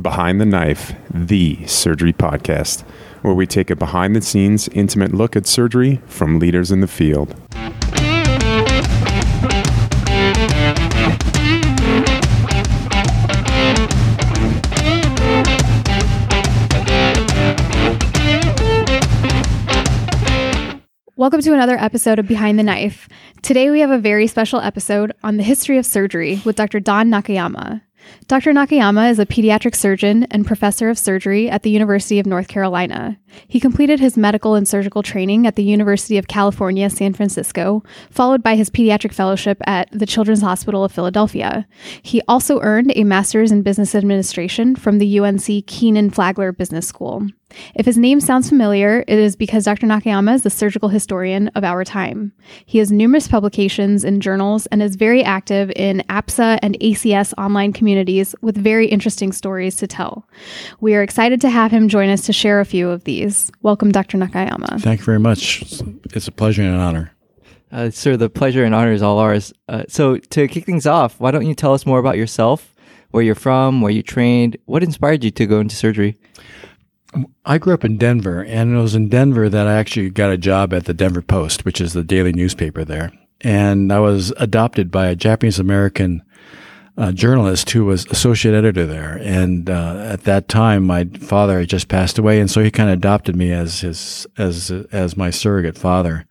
[0.00, 2.82] Behind the Knife, the surgery podcast,
[3.20, 6.86] where we take a behind the scenes, intimate look at surgery from leaders in the
[6.86, 7.34] field.
[21.16, 23.06] Welcome to another episode of Behind the Knife.
[23.42, 26.80] Today we have a very special episode on the history of surgery with Dr.
[26.80, 27.82] Don Nakayama.
[28.26, 28.52] Dr.
[28.52, 33.18] Nakayama is a pediatric surgeon and professor of surgery at the University of North Carolina.
[33.48, 38.42] He completed his medical and surgical training at the University of California, San Francisco, followed
[38.42, 41.66] by his pediatric fellowship at the Children's Hospital of Philadelphia.
[42.02, 47.26] He also earned a master's in business administration from the UNC Kenan Flagler Business School.
[47.74, 49.86] If his name sounds familiar, it is because Dr.
[49.86, 52.32] Nakayama is the surgical historian of our time.
[52.66, 57.72] He has numerous publications in journals and is very active in APSA and ACS online
[57.72, 60.26] communities with very interesting stories to tell.
[60.80, 63.50] We are excited to have him join us to share a few of these.
[63.62, 64.18] Welcome, Dr.
[64.18, 64.80] Nakayama.
[64.80, 65.62] Thank you very much.
[66.12, 67.12] It's a pleasure and an honor.
[67.72, 69.52] Uh, sir, the pleasure and honor is all ours.
[69.68, 72.74] Uh, so, to kick things off, why don't you tell us more about yourself,
[73.12, 76.18] where you're from, where you trained, what inspired you to go into surgery?
[77.44, 80.38] I grew up in Denver, and it was in Denver that I actually got a
[80.38, 83.12] job at the Denver Post, which is the daily newspaper there.
[83.40, 86.22] And I was adopted by a Japanese American
[86.96, 89.18] uh, journalist who was associate editor there.
[89.22, 92.90] And uh, at that time, my father had just passed away, and so he kind
[92.90, 96.26] of adopted me as his as as my surrogate father.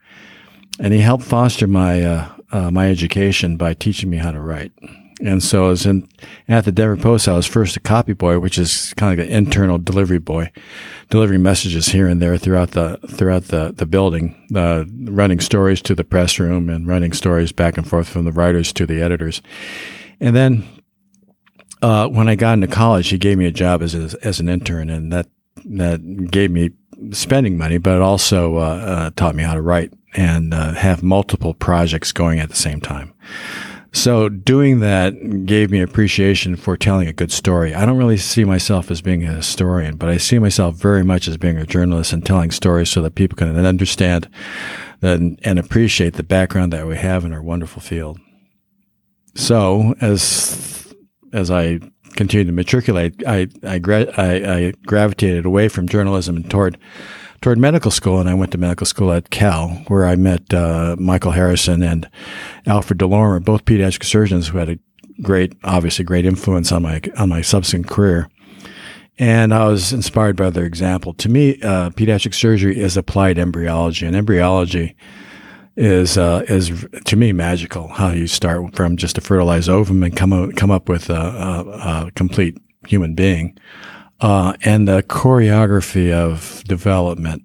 [0.79, 4.71] And he helped foster my uh, uh my education by teaching me how to write.
[5.19, 6.07] And so I was in
[6.47, 7.27] at the Denver Post.
[7.27, 10.51] I was first a copy boy, which is kind of like an internal delivery boy,
[11.09, 15.95] delivering messages here and there throughout the throughout the the building, uh, running stories to
[15.95, 19.41] the press room and running stories back and forth from the writers to the editors.
[20.21, 20.67] And then
[21.81, 24.47] uh, when I got into college, he gave me a job as a, as an
[24.47, 25.27] intern, and that
[25.65, 26.71] that gave me
[27.11, 31.03] spending money, but it also uh, uh taught me how to write and uh, have
[31.03, 33.13] multiple projects going at the same time.
[33.91, 37.73] So doing that gave me appreciation for telling a good story.
[37.73, 41.27] I don't really see myself as being a historian, but I see myself very much
[41.27, 44.29] as being a journalist and telling stories so that people can understand
[45.01, 48.19] and, and appreciate the background that we have in our wonderful field.
[49.35, 50.93] So as
[51.31, 51.79] as I
[52.15, 56.77] continued to matriculate, I I, gra- I, I gravitated away from journalism and toward
[57.41, 60.95] toward medical school, and I went to medical school at Cal, where I met uh,
[60.99, 62.09] Michael Harrison and
[62.65, 64.79] Alfred deLorimier, both pediatric surgeons who had a
[65.21, 68.29] great, obviously, great influence on my on my subsequent career.
[69.17, 71.13] And I was inspired by their example.
[71.15, 74.95] To me, uh, pediatric surgery is applied embryology, and embryology
[75.75, 77.87] is uh, is to me magical.
[77.87, 81.13] How you start from just a fertilized ovum and come up, come up with a,
[81.13, 82.57] a, a complete
[82.87, 83.57] human being.
[84.21, 87.43] Uh, and the choreography of development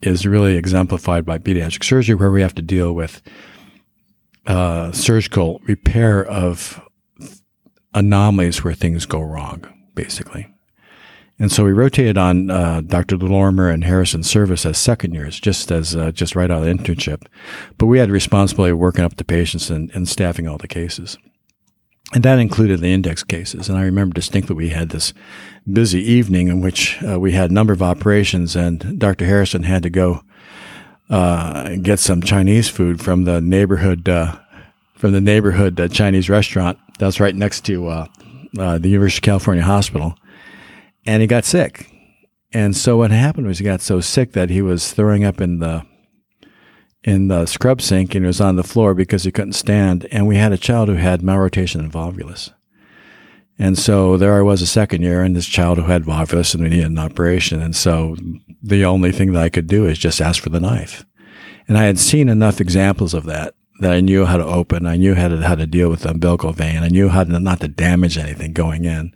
[0.00, 3.20] is really exemplified by pediatric surgery, where we have to deal with
[4.46, 6.80] uh, surgical repair of
[7.94, 9.64] anomalies where things go wrong,
[9.94, 10.46] basically.
[11.40, 13.16] And so we rotated on uh, Dr.
[13.16, 16.72] deLorimier and Harrison's service as second years, just as uh, just right out of the
[16.72, 17.26] internship.
[17.76, 21.16] But we had responsibility of working up the patients and, and staffing all the cases.
[22.14, 23.68] And that included the index cases.
[23.68, 25.12] And I remember distinctly we had this
[25.70, 29.26] busy evening in which uh, we had a number of operations, and Dr.
[29.26, 30.22] Harrison had to go
[31.10, 34.38] uh, get some Chinese food from the neighborhood uh,
[34.94, 38.06] from the neighborhood uh, Chinese restaurant that was right next to uh,
[38.58, 40.16] uh, the University of California Hospital,
[41.06, 41.90] and he got sick.
[42.52, 45.58] And so what happened was he got so sick that he was throwing up in
[45.58, 45.84] the
[47.04, 50.06] in the scrub sink and he was on the floor because he couldn't stand.
[50.10, 52.52] And we had a child who had malrotation and volvulus.
[53.58, 56.62] And so there I was a second year and this child who had volvulus and
[56.62, 57.60] we needed an operation.
[57.60, 58.16] And so
[58.62, 61.04] the only thing that I could do is just ask for the knife.
[61.66, 64.86] And I had seen enough examples of that that I knew how to open.
[64.86, 66.82] I knew how to, how to deal with the umbilical vein.
[66.82, 69.14] I knew how to not to damage anything going in.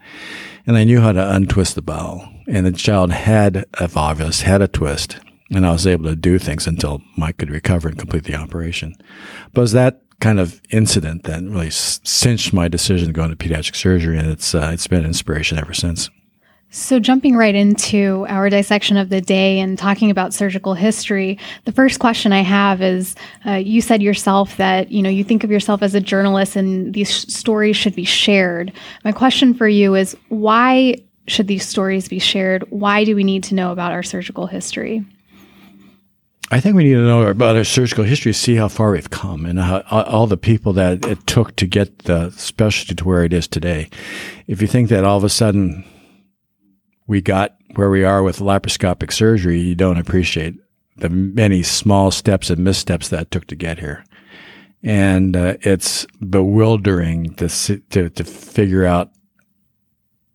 [0.66, 2.28] And I knew how to untwist the bowel.
[2.46, 5.18] And the child had a volvulus, had a twist.
[5.54, 8.94] And I was able to do things until Mike could recover and complete the operation.
[9.52, 13.36] But it was that kind of incident that really cinched my decision to go into
[13.36, 16.08] pediatric surgery, and it's uh, it's been an inspiration ever since.
[16.74, 21.72] So, jumping right into our dissection of the day and talking about surgical history, the
[21.72, 23.14] first question I have is
[23.44, 26.94] uh, you said yourself that you know you think of yourself as a journalist and
[26.94, 28.72] these sh- stories should be shared.
[29.04, 30.96] My question for you is why
[31.26, 32.64] should these stories be shared?
[32.70, 35.04] Why do we need to know about our surgical history?
[36.52, 39.46] I think we need to know about our surgical history, see how far we've come,
[39.46, 43.32] and how, all the people that it took to get the specialty to where it
[43.32, 43.88] is today.
[44.46, 45.82] If you think that all of a sudden
[47.06, 50.56] we got where we are with laparoscopic surgery, you don't appreciate
[50.98, 54.04] the many small steps and missteps that took to get here.
[54.82, 59.10] And uh, it's bewildering to, to, to figure out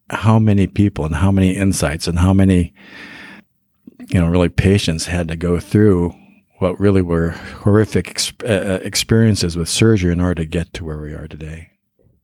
[0.10, 2.74] how many people and how many insights and how many,
[4.00, 6.14] you know, really patients had to go through
[6.60, 10.86] what really were horrific ex- uh, uh experiences with surgery in order to get to
[10.86, 11.70] where we are today.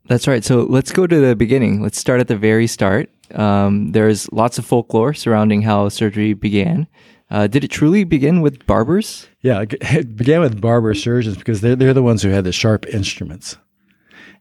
[0.06, 0.44] That's right.
[0.44, 1.82] So let's go to the beginning.
[1.82, 3.10] Let's start at the very start.
[3.36, 6.88] Um, there's lots of folklore surrounding how surgery began.
[7.30, 9.28] Uh, did it truly begin with barbers?
[9.42, 12.86] Yeah, it began with barber surgeons because they're, they're the ones who had the sharp
[12.88, 13.58] instruments.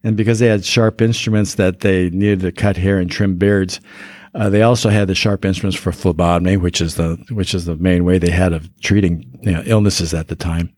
[0.05, 3.81] And because they had sharp instruments that they needed to cut hair and trim beards,
[4.35, 7.77] uh, they also had the sharp instruments for phlebotomy, which is the which is the
[7.77, 10.73] main way they had of treating you know, illnesses at the time,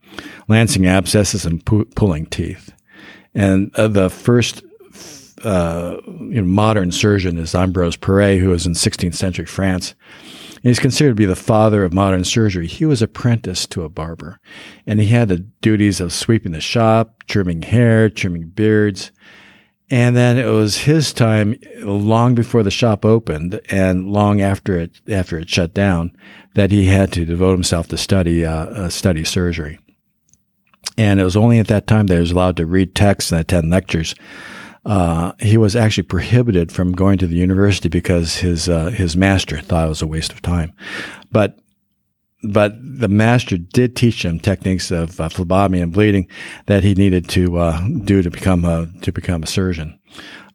[0.49, 2.73] lancing abscesses and pu- pulling teeth.
[3.35, 4.63] And uh, the first
[5.45, 9.95] uh, you know, modern surgeon is Ambroise Paré, who was in 16th century France.
[10.63, 12.67] He's considered to be the father of modern surgery.
[12.67, 14.41] He was apprenticed to a barber,
[14.87, 19.13] and he had the duties of sweeping the shop, trimming hair, trimming beards.
[19.91, 25.01] And then it was his time, long before the shop opened, and long after it
[25.09, 26.17] after it shut down,
[26.55, 29.79] that he had to devote himself to study uh, uh, study surgery.
[30.97, 33.41] And it was only at that time that he was allowed to read texts and
[33.41, 34.15] attend lectures
[34.87, 39.59] uh, he was actually prohibited from going to the university because his uh, his master
[39.61, 40.73] thought it was a waste of time.
[41.33, 41.59] But
[42.45, 46.29] but the master did teach him techniques of uh, phlebotomy and bleeding
[46.67, 49.99] that he needed to uh, do to become a to become a surgeon.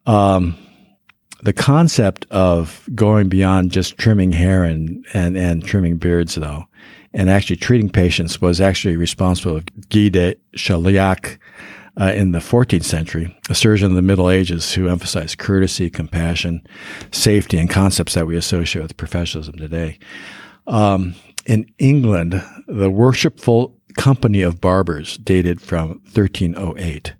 [0.06, 0.58] Um,
[1.42, 6.66] the concept of going beyond just trimming hair and, and, and trimming beards, though,
[7.14, 11.38] and actually treating patients was actually responsible of Guy de Chauliac,
[12.00, 16.66] uh, in the 14th century, a surgeon in the Middle Ages who emphasized courtesy, compassion,
[17.12, 20.00] safety, and concepts that we associate with professionalism today.
[20.68, 21.16] Um,
[21.50, 27.16] in England, the Worshipful Company of Barbers dated from 1308.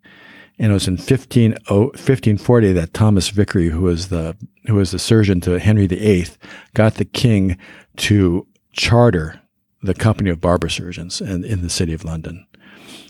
[0.60, 4.38] And it was in 15, 1540 that Thomas Vicary, who was the
[4.68, 6.28] who was the surgeon to Henry VIII,
[6.76, 7.58] got the king
[7.98, 9.42] to charter
[9.82, 12.46] the Company of Barber Surgeons in the city of London.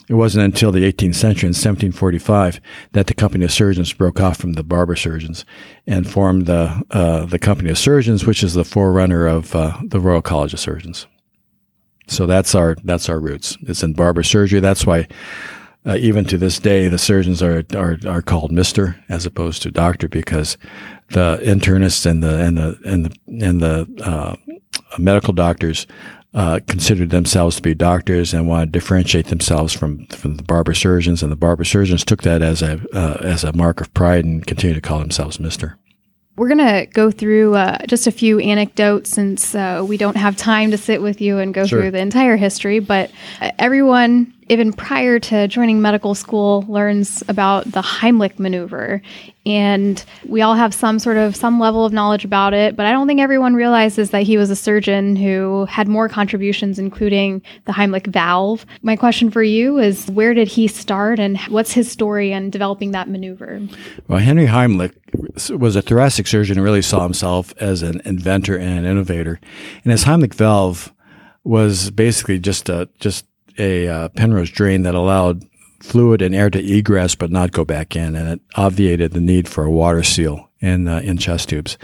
[0.10, 2.60] It wasn't until the 18th century, in 1745,
[2.94, 5.46] that the Company of Surgeons broke off from the barber surgeons
[5.86, 10.00] and formed the uh, the Company of Surgeons, which is the forerunner of uh, the
[10.00, 11.06] Royal College of Surgeons.
[12.08, 13.56] So that's our that's our roots.
[13.62, 14.60] It's in barber surgery.
[14.60, 15.08] That's why.
[15.86, 19.72] Uh, even to this day, the surgeons are, are are called Mister as opposed to
[19.72, 20.58] Doctor because
[21.12, 24.36] the internists and the and the and the and the uh,
[24.98, 25.88] medical doctors
[26.34, 30.74] uh, considered themselves to be doctors and wanted to differentiate themselves from from the barber
[30.74, 34.26] surgeons, and the barber surgeons took that as a uh, as a mark of pride
[34.26, 35.78] and continue to call themselves Mister.
[36.36, 40.38] We're going to go through uh, just a few anecdotes since uh, we don't have
[40.38, 41.82] time to sit with you and go sure.
[41.82, 42.80] through the entire history.
[42.80, 43.12] But
[43.42, 49.02] uh, everyone even prior to joining medical school, learns about the Heimlich maneuver.
[49.46, 52.92] And we all have some sort of some level of knowledge about it, but I
[52.92, 57.72] don't think everyone realizes that he was a surgeon who had more contributions, including the
[57.72, 58.66] Heimlich valve.
[58.82, 62.92] My question for you is where did he start and what's his story in developing
[62.92, 63.62] that maneuver?
[64.08, 64.94] Well, Henry Heimlich
[65.58, 69.40] was a thoracic surgeon and really saw himself as an inventor and an innovator.
[69.84, 70.94] And his Heimlich valve
[71.44, 73.26] was basically just a just
[73.60, 75.46] a uh, Penrose drain that allowed
[75.82, 79.48] fluid and air to egress but not go back in, and it obviated the need
[79.48, 81.78] for a water seal in uh, in chest tubes.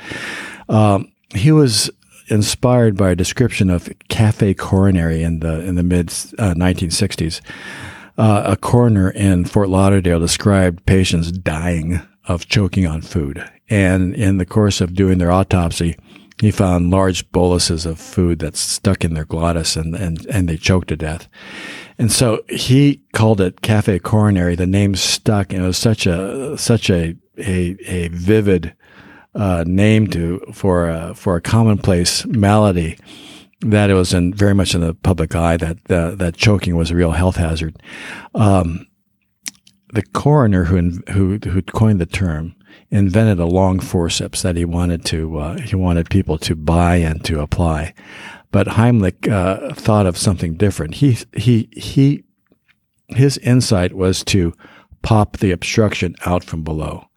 [0.70, 1.90] Um, he was
[2.28, 7.42] inspired by a description of cafe coronary in the in the mid uh, 1960s.
[8.18, 14.38] Uh, a coroner in Fort Lauderdale described patients dying of choking on food, and in
[14.38, 15.98] the course of doing their autopsy,
[16.42, 20.58] he found large boluses of food that's stuck in their glottis and, and, and they
[20.58, 21.30] choked to death.
[21.98, 24.56] And so he called it cafe coronary.
[24.56, 28.76] The name stuck and it was such a, such a, a, a vivid,
[29.34, 32.98] uh, name to, for a, for a commonplace malady
[33.62, 36.92] that it was in very much in the public eye that, uh, that choking was
[36.92, 37.82] a real health hazard.
[38.34, 38.88] Um,
[39.94, 42.56] the coroner who, who, who coined the term
[42.96, 47.24] invented a long forceps that he wanted to uh, he wanted people to buy and
[47.26, 47.94] to apply.
[48.52, 50.96] But Heimlich uh, thought of something different.
[50.96, 52.24] He he he
[53.10, 54.54] his insight was to
[55.02, 57.08] pop the obstruction out from below.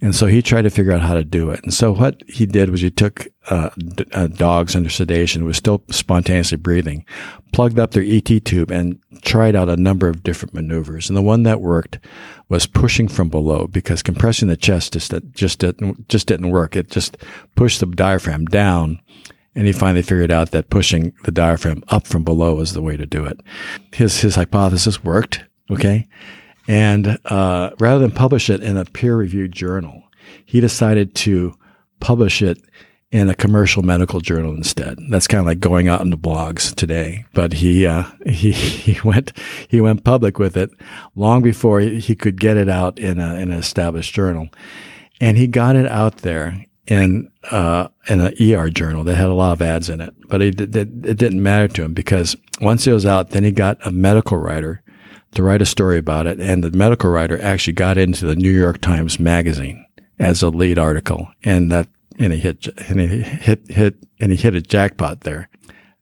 [0.00, 1.60] And so he tried to figure out how to do it.
[1.62, 5.46] And so what he did was he took uh, d- uh, dogs under sedation who
[5.46, 7.04] were still spontaneously breathing,
[7.52, 11.08] plugged up their ET tube, and tried out a number of different maneuvers.
[11.08, 11.98] And the one that worked
[12.48, 16.76] was pushing from below because compressing the chest just just didn't just didn't work.
[16.76, 17.16] It just
[17.56, 19.00] pushed the diaphragm down.
[19.56, 22.96] And he finally figured out that pushing the diaphragm up from below was the way
[22.96, 23.40] to do it.
[23.92, 25.44] His his hypothesis worked.
[25.70, 26.08] Okay.
[26.66, 30.02] And uh, rather than publish it in a peer reviewed journal,
[30.44, 31.54] he decided to
[32.00, 32.62] publish it
[33.14, 34.98] in a commercial medical journal instead.
[35.08, 37.26] That's kind of like going out into blogs today.
[37.32, 39.32] But he uh, he he went
[39.68, 40.70] he went public with it
[41.14, 44.48] long before he could get it out in, a, in an established journal,
[45.20, 49.34] and he got it out there in uh, in an ER journal that had a
[49.34, 50.12] lot of ads in it.
[50.28, 53.52] But it, it, it didn't matter to him because once it was out, then he
[53.52, 54.82] got a medical writer
[55.34, 56.40] to write a story about it.
[56.40, 59.84] And the medical writer actually got into the New York Times Magazine
[60.18, 61.88] as a lead article, and that
[62.18, 65.48] and he hit and he hit hit and he hit a jackpot there.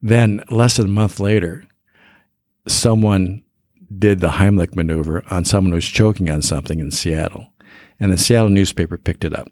[0.01, 1.65] Then less than a month later,
[2.67, 3.43] someone
[3.99, 7.49] did the Heimlich maneuver on someone who was choking on something in Seattle,
[8.01, 9.49] and the Seattle newspaper picked it up,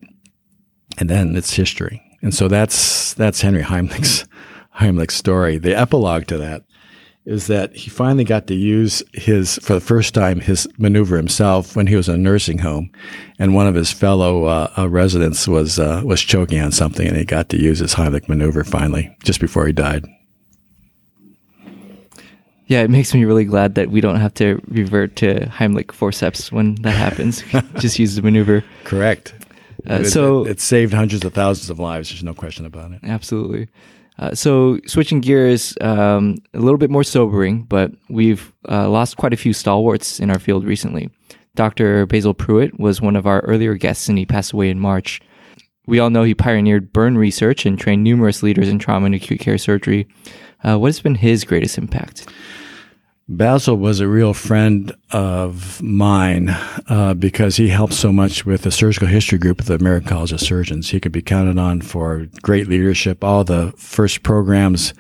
[0.99, 2.03] and then it's history.
[2.23, 4.27] And so that's that's Henry Heimlich's
[4.77, 5.59] Heimlich's story.
[5.59, 6.65] The epilogue to that
[7.31, 11.77] is that he finally got to use his, for the first time, his maneuver himself
[11.77, 12.91] when he was in a nursing home,
[13.39, 17.17] and one of his fellow uh, uh, residents was uh, was choking on something, and
[17.17, 20.05] he got to use his Heimlich maneuver finally, just before he died.
[22.67, 26.53] Yeah, it makes me really glad that we don't have to revert to Heimlich forceps
[26.53, 27.43] when that happens.
[27.79, 28.63] just use the maneuver.
[28.85, 29.35] Correct.
[29.89, 32.11] Uh, It- so it, it saved hundreds of thousands of lives.
[32.11, 33.01] There's no question about it.
[33.03, 33.69] Absolutely.
[34.21, 39.33] Uh, so switching gears, um, a little bit more sobering, but we've uh, lost quite
[39.33, 41.11] a few stalwarts in our field recently.
[41.55, 42.05] Dr.
[42.05, 45.21] Basil Pruitt was one of our earlier guests, and he passed away in March.
[45.87, 49.41] We all know he pioneered burn research and trained numerous leaders in trauma and acute
[49.41, 50.07] care surgery.
[50.63, 52.29] Uh, what has been his greatest impact?
[53.31, 56.49] Basil was a real friend of mine
[56.89, 60.33] uh, because he helped so much with the surgical history group of the American College
[60.33, 60.91] of Surgeons.
[60.91, 63.23] He could be counted on for great leadership.
[63.23, 64.95] All the first programs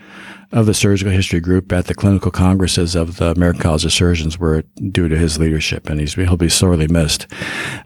[0.52, 4.38] of the surgical history group at the clinical congresses of the American College of Surgeons
[4.38, 7.26] were due to his leadership, and he'll be sorely missed.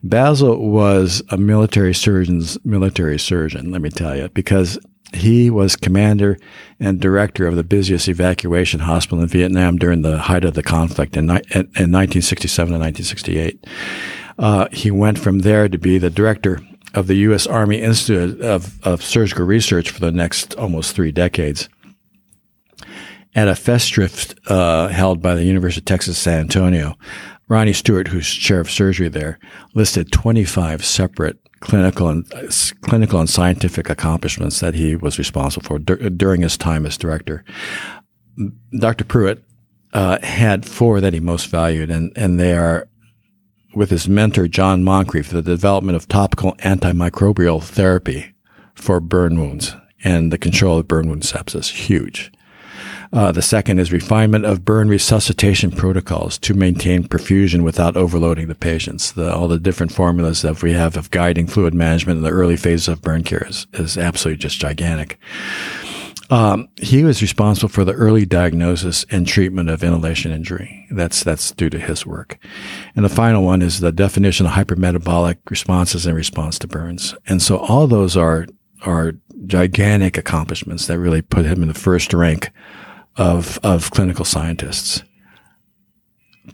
[0.03, 4.79] Basil was a military surgeon's military surgeon, let me tell you, because
[5.17, 6.39] he was commander
[6.81, 11.17] and director of the busiest evacuation hospital in Vietnam during the height of the conflict
[11.17, 13.67] in, in, in 1967 and 1968.
[14.39, 16.61] Uh, he went from there to be the director
[16.95, 17.47] of the U.S.
[17.47, 21.69] Army Institute of, of Surgical Research for the next almost three decades.
[23.35, 26.95] At a festschrift uh, held by the University of Texas San Antonio,
[27.49, 29.39] Ronnie Stewart, who's chair of surgery there,
[29.75, 32.51] listed 25 separate clinical and uh,
[32.83, 37.45] clinical and scientific accomplishments that he was responsible for dur- during his time as director.
[38.79, 39.05] Dr.
[39.05, 39.43] Pruitt
[39.93, 42.89] uh, had four that he most valued, and and they are
[43.75, 48.35] with his mentor John Moncrief, the development of topical antimicrobial therapy
[48.75, 51.71] for burn wounds and the control of burn wound sepsis.
[51.71, 52.31] Huge.
[53.13, 58.55] Uh, the second is refinement of burn resuscitation protocols to maintain perfusion without overloading the
[58.55, 59.13] patients.
[59.13, 62.57] The, all the different formulas that we have of guiding fluid management in the early
[62.57, 65.19] phases of burn care is, is absolutely just gigantic.
[66.31, 70.87] Um, he was responsible for the early diagnosis and treatment of inhalation injury.
[70.91, 72.39] That's that's due to his work.
[72.97, 77.15] And the final one is the definition of hypermetabolic responses in response to burns.
[77.27, 78.47] And so all those are
[78.83, 79.13] are
[79.47, 82.51] gigantic accomplishments that really put him in the first rank
[83.17, 85.03] of of clinical scientists.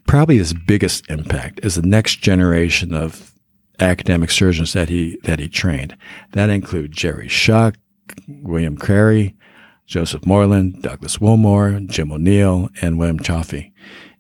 [0.07, 3.35] Probably his biggest impact is the next generation of
[3.79, 5.97] academic surgeons that he that he trained.
[6.33, 7.77] That include Jerry Shuck,
[8.29, 9.35] William Crary,
[9.87, 13.73] Joseph Moreland, Douglas Wilmore, Jim O'Neill, and William Chaffee.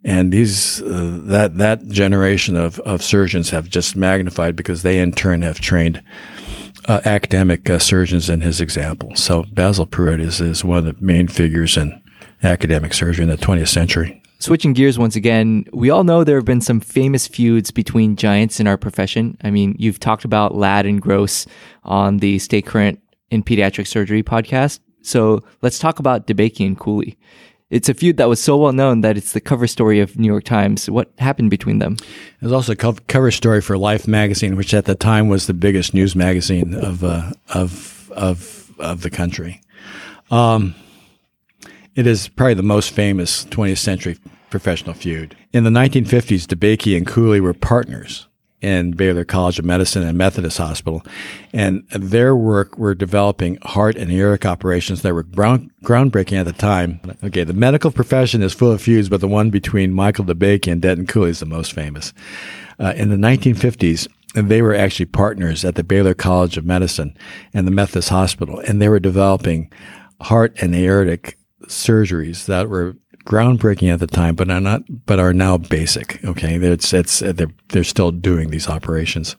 [0.02, 5.12] And these uh, that that generation of, of surgeons have just magnified because they in
[5.12, 6.02] turn have trained
[6.86, 9.14] uh, academic uh, surgeons in his example.
[9.14, 12.00] So Basil Pruitt is, is one of the main figures in
[12.42, 14.22] academic surgery in the 20th century.
[14.38, 18.58] Switching gears once again, we all know there have been some famous feuds between giants
[18.58, 19.36] in our profession.
[19.42, 21.46] I mean, you've talked about Ladd and Gross
[21.84, 24.80] on the Stay Current in Pediatric Surgery podcast.
[25.02, 27.18] So let's talk about DeBakey and Cooley.
[27.68, 30.26] It's a feud that was so well known that it's the cover story of New
[30.26, 30.90] York Times.
[30.90, 31.96] What happened between them?
[32.40, 35.54] It was also a cover story for Life magazine, which at the time was the
[35.54, 39.60] biggest news magazine of uh, of of of the country.
[40.32, 40.74] Um,
[41.94, 44.18] it is probably the most famous 20th century
[44.50, 45.36] professional feud.
[45.52, 48.26] In the 1950s, DeBakey and Cooley were partners
[48.60, 51.02] in Baylor College of Medicine and Methodist Hospital.
[51.52, 56.52] And their work were developing heart and aortic operations that were ground, groundbreaking at the
[56.52, 57.00] time.
[57.24, 60.82] Okay, the medical profession is full of feuds, but the one between Michael DeBakey and
[60.82, 62.12] Denton Cooley is the most famous.
[62.78, 67.16] Uh, in the 1950s, they were actually partners at the Baylor College of Medicine
[67.52, 69.72] and the Methodist Hospital, and they were developing
[70.20, 75.32] heart and aortic surgeries that were groundbreaking at the time, but are not, but are
[75.32, 76.24] now basic.
[76.24, 79.36] Okay, it's it's they're they're still doing these operations.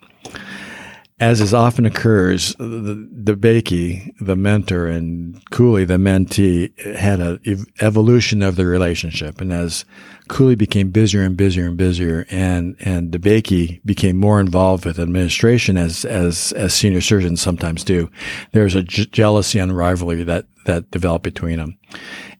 [1.21, 7.67] As is often occurs, the, DeBakey, the mentor, and Cooley, the mentee, had an ev-
[7.79, 9.39] evolution of the relationship.
[9.39, 9.85] And as
[10.29, 15.77] Cooley became busier and busier and busier, and and DeBakey became more involved with administration,
[15.77, 18.09] as as as senior surgeons sometimes do,
[18.51, 21.77] there's a j- jealousy and rivalry that that developed between them,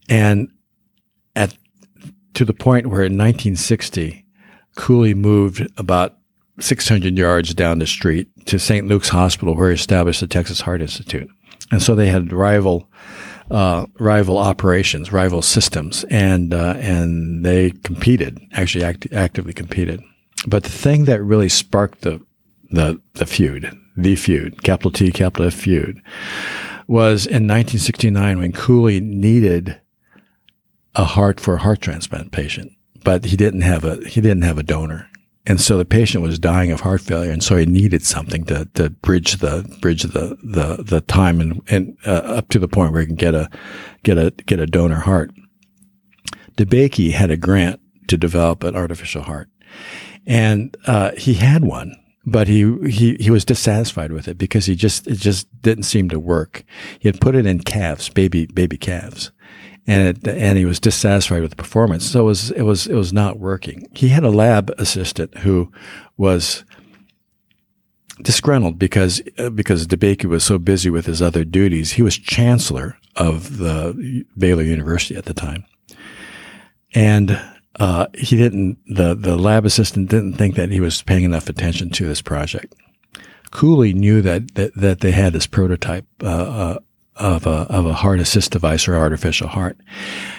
[0.10, 0.52] and
[1.36, 1.56] at
[2.34, 4.26] to the point where in 1960,
[4.76, 6.18] Cooley moved about
[6.60, 8.88] 600 yards down the street to St.
[8.88, 11.30] Luke's Hospital, where he established the Texas Heart Institute.
[11.72, 12.90] And so they had rival,
[13.50, 20.02] uh, rival operations, rival systems, and uh, and they competed, actually act- actively competed.
[20.48, 22.22] But the thing that really sparked the
[22.72, 26.02] the the feud, the feud, capital T, capital F feud,
[26.88, 29.80] was in 1969 when Cooley needed
[30.96, 34.58] a heart for a heart transplant patient, but he didn't have a he didn't have
[34.58, 35.08] a donor.
[35.46, 38.66] And so the patient was dying of heart failure, and so he needed something to,
[38.76, 42.92] to bridge the bridge the the, the time and, and uh, up to the point
[42.92, 43.50] where he can get a
[44.04, 45.32] get a get a donor heart.
[46.58, 49.50] DeBakey had a grant to develop an artificial heart,
[50.28, 54.76] and uh, he had one, but he, he he was dissatisfied with it because he
[54.76, 56.64] just it just didn't seem to work.
[57.00, 59.32] He had put it in calves, baby baby calves,
[59.88, 62.10] and it, and he was dissatisfied with the performance.
[62.10, 63.88] So it was it was it was not working.
[63.94, 65.72] He had a lab assistant who
[66.18, 66.64] was
[68.22, 71.94] disgruntled because uh, because DeBakey was so busy with his other duties.
[71.94, 75.66] He was chancellor of the Baylor University at the time,
[76.94, 77.40] and
[77.80, 78.78] uh, he didn't.
[78.88, 82.76] the The lab assistant didn't think that he was paying enough attention to this project.
[83.50, 86.80] Cooley knew that that, that they had this prototype uh, uh
[87.22, 89.78] of a, of a heart assist device or artificial heart.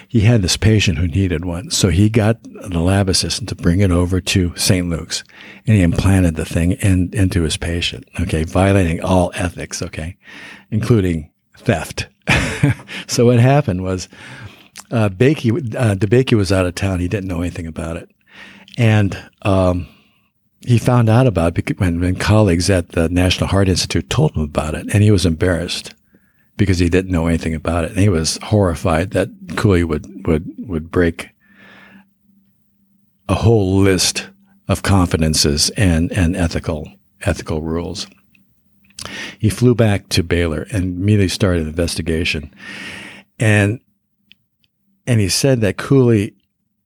[0.07, 1.71] He had this patient who needed one.
[1.71, 4.89] So he got the lab assistant to bring it over to St.
[4.89, 5.23] Luke's
[5.65, 8.07] and he implanted the thing in, into his patient.
[8.19, 8.43] Okay.
[8.43, 9.81] Violating all ethics.
[9.81, 10.17] Okay.
[10.71, 12.07] Including theft.
[13.07, 14.09] so what happened was,
[14.91, 16.99] uh, Bakey, uh, DeBakey was out of town.
[16.99, 18.09] He didn't know anything about it.
[18.77, 19.87] And, um,
[20.65, 24.43] he found out about it when, when colleagues at the National Heart Institute told him
[24.43, 25.93] about it, and he was embarrassed
[26.57, 27.91] because he didn't know anything about it.
[27.91, 31.29] And he was horrified that Cooley would, would, would break
[33.27, 34.29] a whole list
[34.67, 38.07] of confidences and, and ethical, ethical rules.
[39.39, 42.53] He flew back to Baylor and immediately started an investigation.
[43.39, 43.81] And,
[45.05, 46.35] and he said that Cooley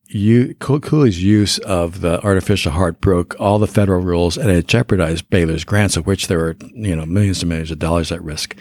[0.09, 5.29] you, Cooley's use of the artificial heart broke all the federal rules and it jeopardized
[5.29, 8.55] Baylor's grants, of which there were, you know, millions and millions of dollars at risk.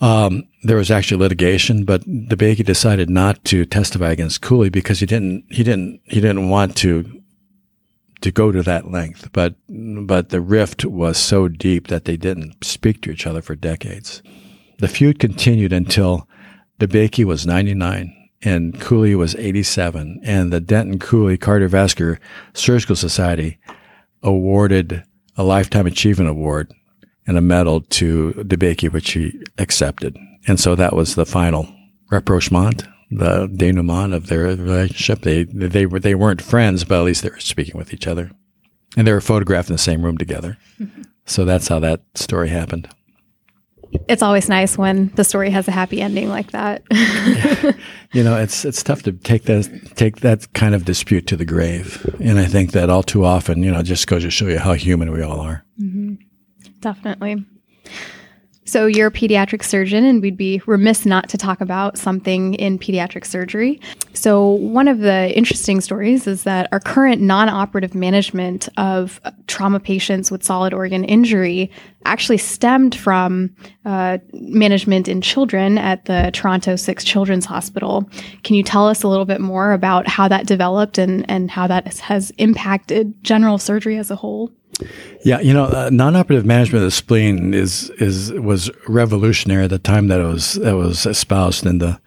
[0.00, 5.06] Um, there was actually litigation, but DeBakey decided not to testify against Cooley because he
[5.06, 7.22] didn't, he didn't, he didn't want to,
[8.20, 9.30] to go to that length.
[9.32, 13.54] But, but the rift was so deep that they didn't speak to each other for
[13.54, 14.22] decades.
[14.78, 16.28] The feud continued until
[16.80, 22.18] DeBakey was 99 and Cooley was 87, and the Denton Cooley Cardiovascular
[22.54, 23.58] Surgical Society
[24.22, 25.04] awarded
[25.36, 26.72] a Lifetime Achievement Award
[27.26, 30.16] and a medal to DeBakey, which he accepted.
[30.46, 31.72] And so that was the final
[32.10, 35.22] rapprochement, the denouement of their relationship.
[35.22, 38.32] They, they, were, they weren't friends, but at least they were speaking with each other.
[38.96, 40.58] And they were photographed in the same room together.
[40.80, 41.02] Mm-hmm.
[41.24, 42.88] So that's how that story happened
[44.08, 46.82] it's always nice when the story has a happy ending like that.
[48.12, 51.46] You know, it's it's tough to take that take that kind of dispute to the
[51.46, 54.58] grave, and I think that all too often, you know, just goes to show you
[54.58, 55.64] how human we all are.
[55.80, 56.16] Mm-hmm.
[56.80, 57.46] Definitely.
[58.72, 62.78] So, you're a pediatric surgeon, and we'd be remiss not to talk about something in
[62.78, 63.78] pediatric surgery.
[64.14, 69.78] So, one of the interesting stories is that our current non operative management of trauma
[69.78, 71.70] patients with solid organ injury
[72.06, 73.54] actually stemmed from
[73.84, 78.08] uh, management in children at the Toronto Sick Children's Hospital.
[78.42, 81.66] Can you tell us a little bit more about how that developed and, and how
[81.66, 84.50] that has impacted general surgery as a whole?
[85.24, 89.78] Yeah, you know, uh, non-operative management of the spleen is is was revolutionary at the
[89.78, 92.00] time that it was that was espoused in the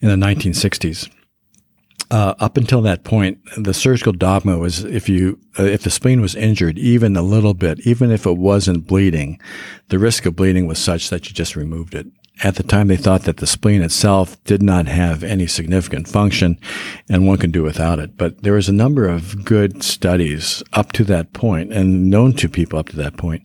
[0.00, 1.10] in the 1960s.
[2.08, 6.20] Uh, up until that point, the surgical dogma was if you uh, if the spleen
[6.20, 9.40] was injured even a little bit, even if it wasn't bleeding,
[9.88, 12.06] the risk of bleeding was such that you just removed it
[12.42, 16.58] at the time they thought that the spleen itself did not have any significant function
[17.08, 18.16] and one could do without it.
[18.16, 22.48] But there was a number of good studies up to that point and known to
[22.48, 23.42] people up to that point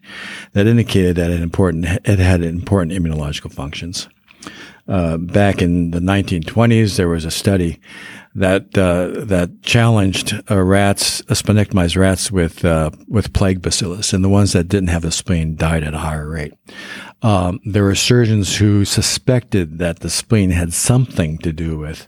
[0.53, 4.09] that indicated that it important, it had important immunological functions.
[4.87, 7.79] Uh, back in the 1920s, there was a study
[8.35, 14.23] that uh, that challenged uh, rats, uh, splenectomized rats with uh, with plague bacillus, and
[14.23, 16.53] the ones that didn't have a spleen died at a higher rate.
[17.21, 22.07] Um, there were surgeons who suspected that the spleen had something to do with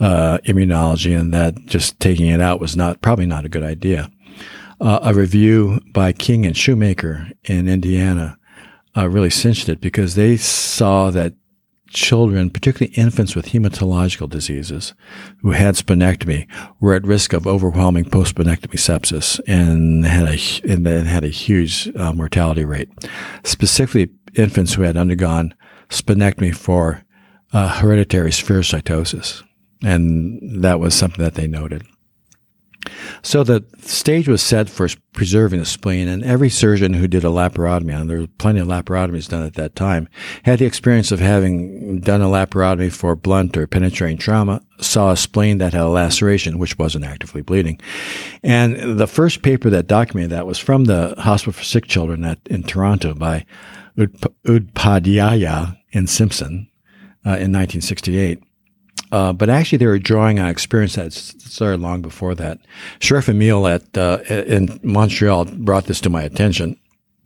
[0.00, 4.10] uh, immunology, and that just taking it out was not probably not a good idea.
[4.80, 8.38] Uh, a review by King and Shumacker in Indiana
[8.96, 11.34] uh, really cinched it because they saw that
[11.88, 14.94] children, particularly infants with hematological diseases
[15.40, 16.46] who had splenectomy,
[16.80, 22.12] were at risk of overwhelming post-splenectomy sepsis and had a and had a huge uh,
[22.12, 22.90] mortality rate.
[23.42, 25.54] Specifically, infants who had undergone
[25.88, 27.04] splenectomy for
[27.52, 29.42] uh, hereditary spherocytosis.
[29.82, 31.84] And that was something that they noted.
[33.22, 37.28] So the stage was set for preserving the spleen, and every surgeon who did a
[37.28, 40.08] laparotomy, and there were plenty of laparotomies done at that time,
[40.44, 45.16] had the experience of having done a laparotomy for blunt or penetrating trauma, saw a
[45.16, 47.80] spleen that had a laceration, which wasn't actively bleeding.
[48.42, 52.38] And the first paper that documented that was from the Hospital for Sick Children at,
[52.46, 53.44] in Toronto by
[53.98, 56.68] Upadhyaya and Simpson
[57.26, 58.42] uh, in 1968.
[59.10, 62.58] Uh, but actually, they were drawing on experience that started long before that.
[63.00, 66.76] Sherif Emil at uh, in Montreal brought this to my attention.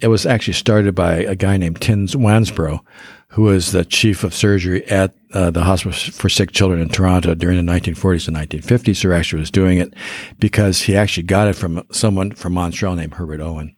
[0.02, 2.80] It was actually started by a guy named Tim Wansbrough,
[3.28, 7.34] who was the chief of surgery at uh, the Hospital for Sick Children in Toronto
[7.34, 9.94] during the 1940s and 1950s, who actually was doing it
[10.40, 13.76] because he actually got it from someone from Montreal named Herbert Owen.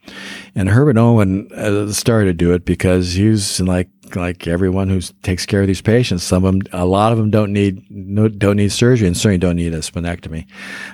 [0.55, 5.01] And Herbert Owen uh, started to do it because he was like like everyone who
[5.23, 6.25] takes care of these patients.
[6.25, 9.39] Some of them, a lot of them don't need no, don't need surgery and certainly
[9.39, 10.47] don't need a splenectomy.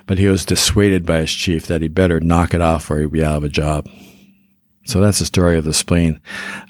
[0.07, 3.13] But he was dissuaded by his chief that he better knock it off or he'd
[3.13, 3.89] be out of a job.
[4.91, 6.21] So that's the story of the spleen.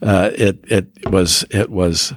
[0.03, 2.13] Uh, it it was it was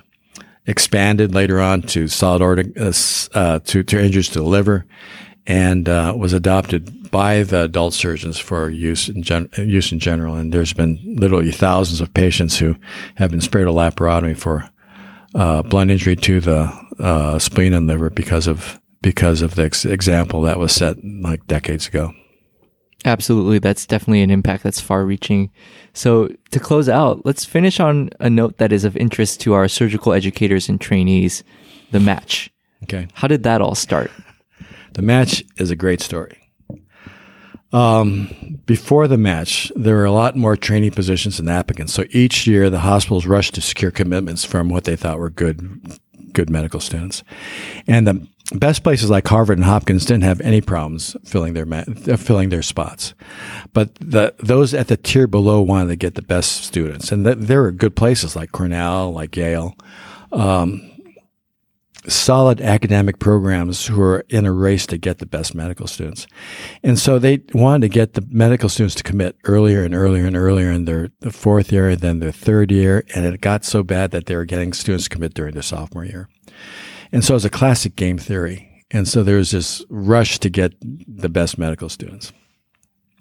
[0.65, 2.93] expanded later on to solid organ uh,
[3.33, 4.85] uh, to to injuries to the liver,
[5.47, 10.35] and uh, was adopted by the adult surgeons for use in gen- use in general.
[10.35, 12.75] And there's been literally thousands of patients who
[13.15, 14.69] have been spared a laparotomy for
[15.35, 19.85] uh, blunt injury to the uh, spleen and liver because of because of the ex-
[19.85, 22.13] example that was set like decades ago.
[23.05, 23.59] Absolutely.
[23.59, 25.51] That's definitely an impact that's far reaching.
[25.93, 29.67] So, to close out, let's finish on a note that is of interest to our
[29.67, 31.43] surgical educators and trainees
[31.91, 32.49] the match.
[32.83, 33.07] Okay.
[33.13, 34.11] How did that all start?
[34.93, 36.37] The match is a great story.
[37.71, 41.93] Um, before the match, there were a lot more training positions than applicants.
[41.93, 45.81] So each year, the hospitals rushed to secure commitments from what they thought were good,
[46.33, 47.23] good medical students.
[47.87, 52.17] And the best places like Harvard and Hopkins didn't have any problems filling their uh,
[52.17, 53.13] filling their spots,
[53.73, 57.37] but the those at the tier below wanted to get the best students, and th-
[57.39, 59.75] there were good places like Cornell, like Yale.
[60.31, 60.89] Um,
[62.07, 66.27] solid academic programs who are in a race to get the best medical students.
[66.83, 70.35] And so they wanted to get the medical students to commit earlier and earlier and
[70.35, 73.05] earlier in their the fourth year, then their third year.
[73.15, 76.05] And it got so bad that they were getting students to commit during their sophomore
[76.05, 76.27] year.
[77.13, 78.83] And so it was a classic game theory.
[78.91, 82.33] And so there was this rush to get the best medical students.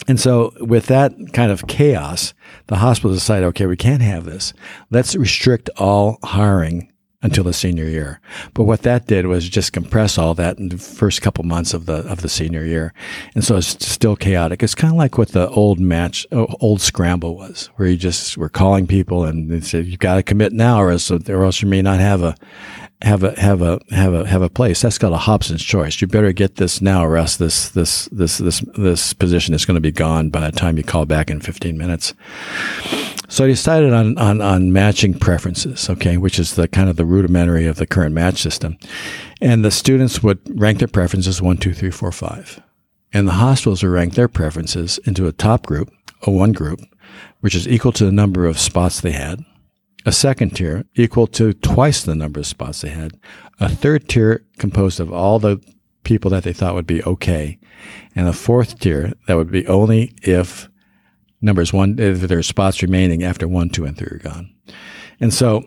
[0.09, 2.35] And so, with that kind of chaos,
[2.67, 4.53] the hospital decided, okay, we can't have this.
[4.91, 6.92] Let's restrict all hiring
[7.23, 8.21] until the senior year.
[8.55, 11.87] But what that did was just compress all that in the first couple months of
[11.87, 12.93] the of the senior year,
[13.35, 14.63] and so it's still chaotic.
[14.63, 18.49] It's kind of like what the old match, old scramble was, where you just were
[18.49, 21.69] calling people and they said you've got to commit now, or else, or else you
[21.69, 22.35] may not have a
[23.03, 24.81] have a have a have a have a place.
[24.81, 26.01] That's called a Hobson's choice.
[26.01, 29.75] You better get this now, or else this this this this this position is going
[29.77, 32.15] to be gone by the time you call back in 15 minutes.
[33.33, 37.07] So I decided on, on, on matching preferences, okay, which is the kind of the
[37.07, 38.77] rudimentary of the current match system.
[39.41, 42.63] And the students would rank their preferences one, two, three, four, five.
[43.11, 45.91] And the hospitals would rank their preferences into a top group,
[46.25, 46.81] a one group,
[47.41, 49.43] which is equal to the number of spots they had,
[50.05, 53.19] a second tier equal to twice the number of spots they had,
[53.59, 55.59] a third tier composed of all the
[56.05, 57.59] people that they thought would be okay,
[58.15, 60.69] and a fourth tier that would be only if
[61.43, 64.55] numbers one, if there are spots remaining after one, two, and three are gone.
[65.21, 65.65] And so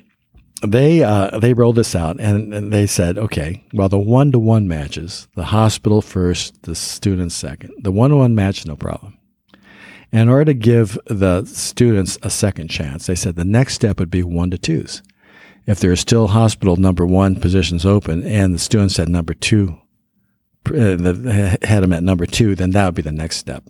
[0.66, 4.40] they uh, they rolled this out and, and they said, okay, well, the one to
[4.40, 7.74] one matches, the hospital first, the students second.
[7.84, 9.18] The one to one match, no problem.
[10.12, 14.10] In order to give the students a second chance, they said the next step would
[14.10, 15.04] be one to twos.
[15.68, 19.78] If there is still hospital number one positions open and the students had number two,
[20.68, 23.64] uh, had them at number two, then that would be the next step.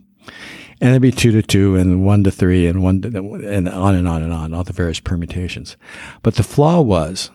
[0.82, 3.96] And it'd be two to two and one to three and one to, and on
[3.96, 5.78] and on and on, all the various permutations.
[6.22, 7.32] But the flaw was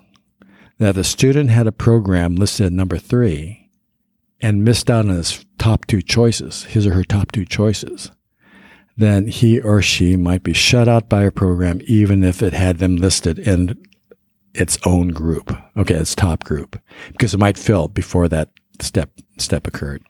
[0.78, 3.70] that the student had a program listed at number three
[4.40, 8.10] and missed out on his top two choices, his or her top two choices
[9.00, 12.78] then he or she might be shut out by a program even if it had
[12.78, 13.76] them listed in
[14.54, 16.78] its own group, okay, its top group,
[17.12, 18.50] because it might fill before that
[18.80, 20.02] step step occurred.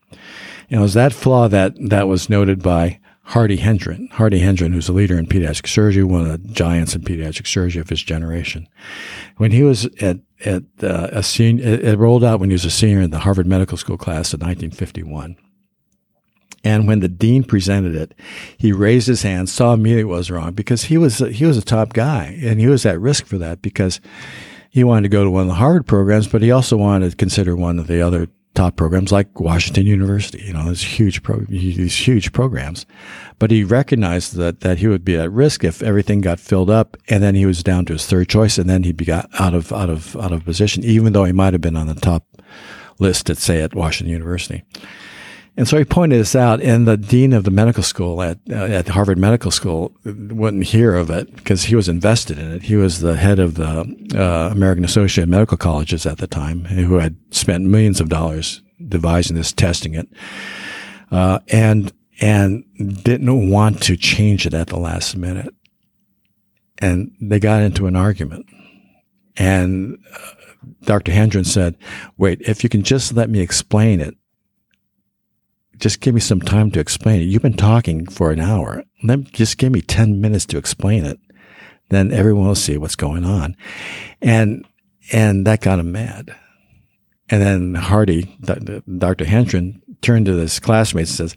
[0.71, 2.99] And it was that flaw that that was noted by
[3.31, 4.09] Hardy Hendren.
[4.11, 7.81] Hardy Hendren, who's a leader in pediatric surgery, one of the giants in pediatric surgery
[7.81, 8.69] of his generation.
[9.37, 12.65] When he was at at uh, a senior, it, it rolled out when he was
[12.65, 15.37] a senior in the Harvard Medical School class in 1951.
[16.65, 18.15] And when the dean presented it,
[18.59, 21.63] he raised his hand, saw immediately what was wrong because he was he was a
[21.63, 24.01] top guy and he was at risk for that because
[24.71, 27.17] he wanted to go to one of the Harvard programs, but he also wanted to
[27.17, 30.43] consider one of the other top programs like Washington University.
[30.43, 32.87] You know, these huge pro, these huge programs,
[33.39, 36.97] but he recognized that that he would be at risk if everything got filled up,
[37.09, 39.55] and then he was down to his third choice, and then he'd be got out
[39.55, 42.25] of out of out of position, even though he might have been on the top
[42.99, 44.63] list at say at Washington University.
[45.61, 48.55] And so he pointed this out, and the dean of the medical school at uh,
[48.55, 52.63] at Harvard Medical School wouldn't hear of it because he was invested in it.
[52.63, 56.65] He was the head of the uh, American Association of Medical Colleges at the time,
[56.65, 60.09] who had spent millions of dollars devising this, testing it,
[61.11, 61.93] uh, and
[62.23, 62.65] and
[63.05, 65.55] didn't want to change it at the last minute.
[66.79, 68.47] And they got into an argument,
[69.37, 70.31] and uh,
[70.85, 71.13] Dr.
[71.13, 71.77] Hendren said,
[72.17, 74.17] "Wait, if you can just let me explain it."
[75.81, 77.25] Just give me some time to explain it.
[77.25, 78.85] You've been talking for an hour.
[79.03, 81.19] Let just give me 10 minutes to explain it.
[81.89, 83.57] Then everyone will see what's going on.
[84.21, 84.65] And,
[85.13, 86.35] and that got him mad.
[87.31, 88.37] And then Hardy,
[88.99, 89.25] Dr.
[89.25, 91.37] Hendren, turned to his classmates and says,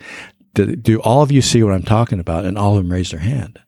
[0.54, 2.46] do, do all of you see what I'm talking about?
[2.46, 3.60] And all of them raised their hand.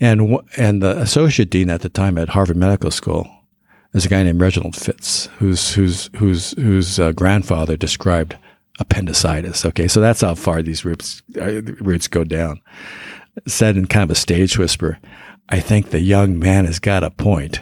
[0.00, 3.28] And, and the associate dean at the time at Harvard Medical School
[3.92, 8.36] is a guy named Reginald Fitz, whose, whose, whose, whose uh, grandfather described
[8.78, 9.64] appendicitis.
[9.64, 12.60] Okay, so that's how far these roots uh, roots go down.
[13.46, 14.98] Said in kind of a stage whisper,
[15.48, 17.60] I think the young man has got a point,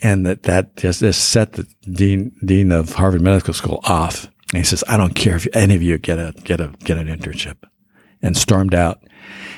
[0.00, 4.26] and that that just, just set the dean dean of Harvard Medical School off.
[4.52, 6.98] And he says, I don't care if any of you get a get a get
[6.98, 7.56] an internship,
[8.22, 9.02] and stormed out.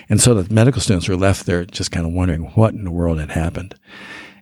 [0.08, 2.90] And so the medical students were left there just kind of wondering what in the
[2.90, 3.76] world had happened.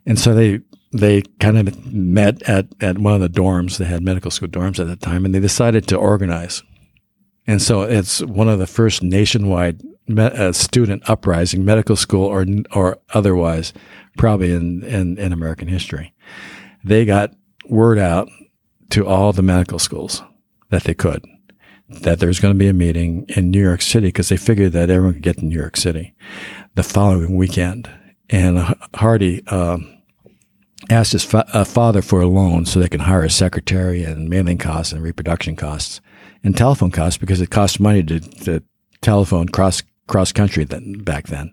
[0.07, 0.61] And so they
[0.93, 3.77] they kind of met at, at one of the dorms.
[3.77, 6.63] They had medical school dorms at that time, and they decided to organize.
[7.47, 12.47] And so it's one of the first nationwide me- uh, student uprising, medical school or
[12.75, 13.73] or otherwise,
[14.17, 16.15] probably in, in, in American history.
[16.85, 17.35] They got
[17.67, 18.29] word out
[18.91, 20.23] to all the medical schools
[20.71, 21.25] that they could
[21.91, 24.91] that there's going to be a meeting in New York City because they figured that
[24.91, 26.15] everyone could get to New York City
[26.75, 27.91] the following weekend.
[28.31, 29.47] And Hardy.
[29.47, 29.98] Um,
[30.91, 34.29] asked his fa- uh, father for a loan so they can hire a secretary and
[34.29, 36.01] mailing costs and reproduction costs
[36.45, 38.63] and telephone costs because it cost money to, to
[39.01, 41.53] telephone cross cross country then back then.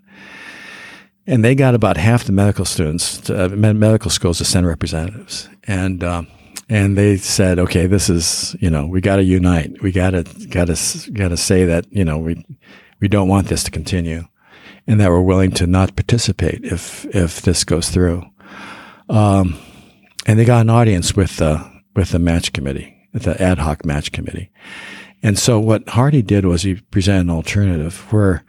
[1.26, 5.48] And they got about half the medical students, to, uh, medical schools to send representatives,
[5.64, 6.28] and um,
[6.68, 10.22] and they said, okay, this is you know we got to unite, we got to
[10.48, 12.44] got to got to say that you know we
[13.00, 14.22] we don't want this to continue,
[14.86, 18.22] and that we're willing to not participate if if this goes through.
[19.08, 19.58] Um,
[20.26, 21.64] and they got an audience with the
[21.94, 24.50] with the match committee, the ad hoc match committee.
[25.22, 28.44] And so what Hardy did was he presented an alternative where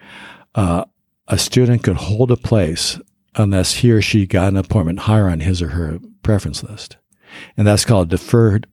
[0.56, 0.86] uh,
[1.28, 3.00] a student could hold a place
[3.36, 6.98] unless he or she got an appointment higher on his or her preference list,
[7.56, 8.68] and that's called deferred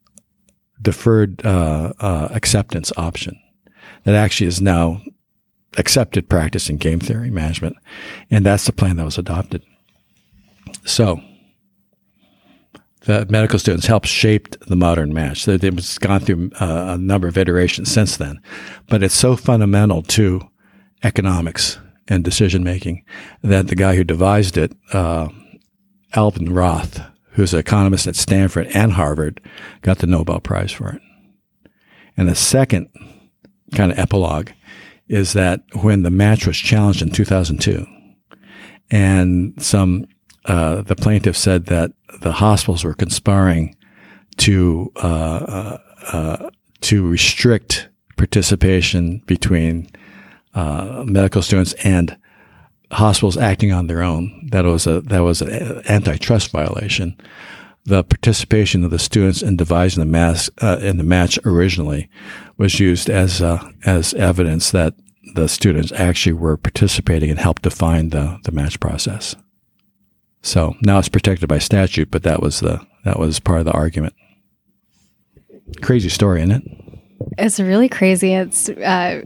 [0.80, 3.38] deferred uh, uh, acceptance option.
[4.04, 5.00] That actually is now
[5.76, 7.76] accepted practice in game theory management.
[8.30, 9.62] And that's the plan that was adopted.
[10.84, 11.20] So
[13.04, 15.46] the medical students helped shape the modern match.
[15.46, 18.40] It's gone through uh, a number of iterations since then,
[18.88, 20.40] but it's so fundamental to
[21.02, 23.04] economics and decision making
[23.42, 25.28] that the guy who devised it, uh,
[26.14, 27.00] Alvin Roth,
[27.32, 29.40] who's an economist at Stanford and Harvard,
[29.82, 31.02] got the Nobel Prize for it.
[32.16, 32.88] And the second
[33.74, 34.50] kind of epilogue
[35.08, 37.86] is that when the match was challenged in 2002,
[38.90, 40.06] and some
[40.46, 43.76] uh, the plaintiff said that the hospitals were conspiring
[44.36, 45.78] to uh, uh,
[46.12, 49.88] uh to restrict participation between
[50.54, 52.16] uh, medical students and
[52.92, 54.48] hospitals acting on their own.
[54.50, 57.16] That was a that was an antitrust violation.
[57.86, 62.08] The participation of the students in devising the mass uh, in the match originally
[62.56, 63.40] was used as
[63.84, 64.94] as evidence that
[65.34, 69.34] the students actually were participating and helped define the, the match process.
[70.44, 73.72] So now it's protected by statute, but that was the that was part of the
[73.72, 74.14] argument.
[75.80, 76.62] Crazy story, isn't it?
[77.38, 78.34] It's really crazy.
[78.34, 79.22] It's uh,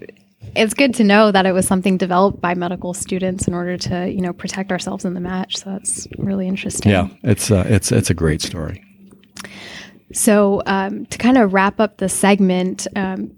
[0.55, 4.09] it's good to know that it was something developed by medical students in order to
[4.09, 5.57] you know protect ourselves in the match.
[5.57, 6.93] So that's really interesting.
[6.93, 8.85] Yeah, it's uh, it's it's a great story.
[10.13, 13.33] So um, to kind of wrap up the segment, um,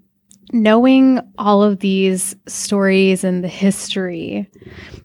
[0.52, 4.48] knowing all of these stories and the history,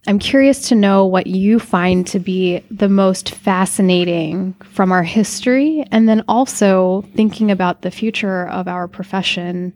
[0.07, 5.85] I'm curious to know what you find to be the most fascinating from our history,
[5.91, 9.73] and then also thinking about the future of our profession.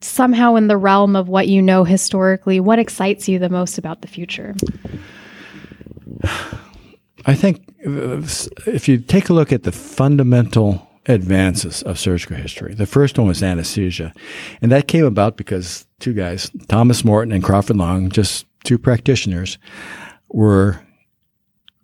[0.00, 4.02] Somehow, in the realm of what you know historically, what excites you the most about
[4.02, 4.54] the future?
[7.26, 8.22] I think uh,
[8.66, 12.74] if you take a look at the fundamental advances of surgical history.
[12.74, 14.12] The first one was anesthesia.
[14.60, 19.58] And that came about because two guys, Thomas Morton and Crawford Long, just two practitioners,
[20.28, 20.80] were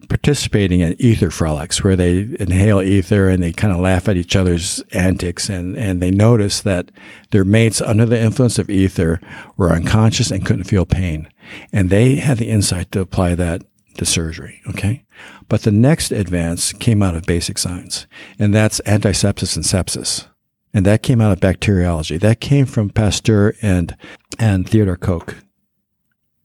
[0.09, 4.37] participating in ether frolics where they inhale ether and they kind of laugh at each
[4.37, 6.91] other's antics and, and they noticed that
[7.31, 9.19] their mates under the influence of ether
[9.57, 11.27] were unconscious and couldn't feel pain.
[11.73, 13.63] And they had the insight to apply that
[13.95, 14.61] to surgery.
[14.69, 15.05] Okay.
[15.49, 18.07] But the next advance came out of basic science,
[18.39, 20.29] and that's antisepsis and sepsis.
[20.73, 22.19] And that came out of bacteriology.
[22.19, 23.97] That came from Pasteur and,
[24.39, 25.37] and Theodore Koch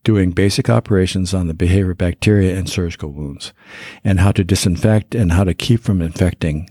[0.04, 3.54] doing basic operations on the behavior of bacteria in surgical wounds
[4.04, 6.70] and how to disinfect and how to keep from infecting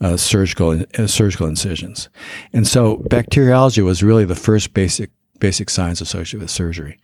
[0.00, 2.08] uh, surgical uh, surgical incisions.
[2.52, 6.98] And so bacteriology was really the first basic basic science associated with surgery.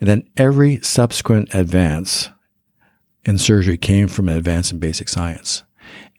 [0.00, 2.30] And then every subsequent advance
[3.24, 5.62] in surgery came from an advance in basic science.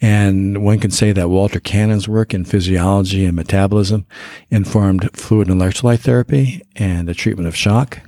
[0.02, 4.06] And one can say that Walter Cannon's work in physiology and metabolism
[4.50, 8.02] informed fluid and electrolyte therapy and the treatment of shock.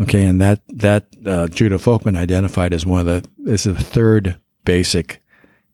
[0.00, 4.38] Okay, and that that uh, Judah Folkman identified as one of the is the third
[4.64, 5.22] basic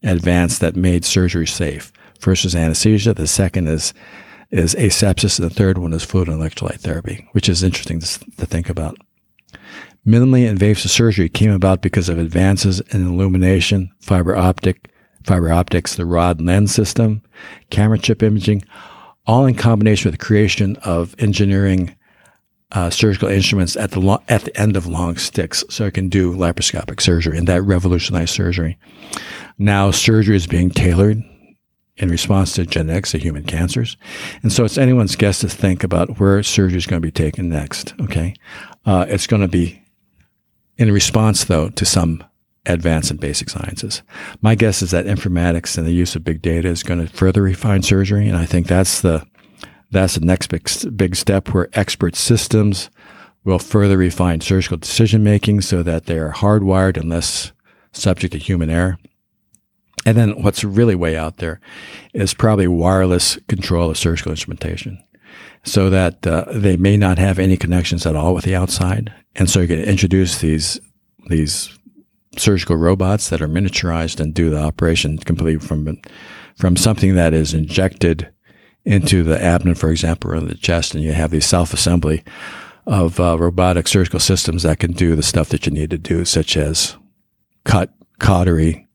[0.03, 1.93] advance that made surgery safe.
[2.19, 3.15] First is anesthesia.
[3.15, 3.95] The second is
[4.51, 8.19] is asepsis, and the third one is fluid and electrolyte therapy, which is interesting to,
[8.37, 8.97] to think about.
[10.07, 14.89] Minimally invasive surgery came about because of advances in illumination, fiber optic,
[15.25, 17.23] fiber optics, the rod lens system,
[17.71, 18.63] camera chip imaging,
[19.27, 21.97] all in combination with the creation of engineering
[22.73, 26.09] uh, surgical instruments at the lo- at the end of long sticks, so it can
[26.09, 28.79] do laparoscopic surgery, and that revolutionized surgery.
[29.59, 31.23] Now surgery is being tailored
[31.97, 33.97] in response to genetics of human cancers,
[34.43, 37.49] and so it's anyone's guess to think about where surgery is going to be taken
[37.49, 37.95] next.
[38.01, 38.35] Okay,
[38.85, 39.83] uh, it's going to be
[40.79, 42.23] in response, though, to some
[42.67, 44.03] advance in basic sciences.
[44.43, 47.43] My guess is that informatics and the use of big data is going to further
[47.43, 49.27] refine surgery, and I think that's the
[49.91, 52.91] that's the next big, big step where expert systems
[53.45, 57.53] will further refine surgical decision making so that they are hardwired and less
[57.93, 58.99] subject to human error.
[60.05, 61.61] And then what's really way out there
[62.13, 65.03] is probably wireless control of surgical instrumentation
[65.65, 69.51] so that uh, they may not have any connections at all with the outside and
[69.51, 70.81] so you can introduce these
[71.29, 71.77] these
[72.37, 75.99] surgical robots that are miniaturized and do the operation completely from
[76.57, 78.33] from something that is injected
[78.85, 82.25] into the abdomen, for example, or the chest, and you have these self assembly
[82.87, 86.25] of uh, robotic surgical systems that can do the stuff that you need to do,
[86.25, 86.97] such as
[87.65, 88.87] cut, cautery,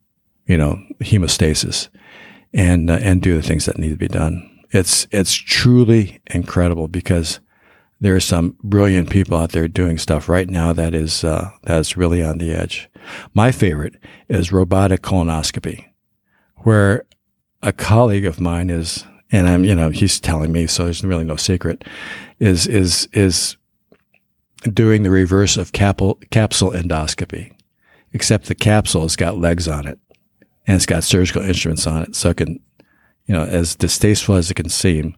[0.45, 1.89] you know, hemostasis,
[2.54, 4.47] and uh, and do the things that need to be done.
[4.71, 7.39] It's it's truly incredible because
[7.99, 11.97] there are some brilliant people out there doing stuff right now that is uh, that's
[11.97, 12.89] really on the edge.
[13.34, 13.95] My favorite
[14.30, 15.86] is robotic colonoscopy,
[16.57, 17.05] where
[17.61, 21.26] a colleague of mine is, and I'm you know he's telling me, so there's really
[21.26, 21.84] no secret,
[22.39, 23.57] is is is
[24.74, 27.53] doing the reverse of capsule, capsule endoscopy,
[28.13, 29.99] except the capsule has got legs on it
[30.67, 32.15] and it's got surgical instruments on it.
[32.15, 32.59] So it can,
[33.32, 35.15] you know, as distasteful as it can seem,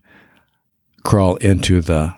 [1.03, 2.13] crawl into the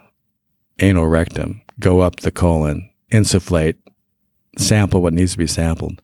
[0.79, 3.77] anal rectum, go up the colon, insufflate,
[4.57, 6.01] sample what needs to be sampled,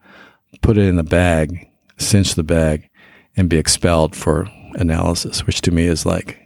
[0.62, 2.90] put it in a bag, cinch the bag,
[3.36, 6.40] and be expelled for analysis, which to me is like